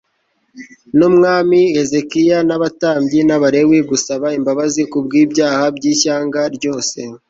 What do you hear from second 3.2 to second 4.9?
n'abalewi gusaba imbabazi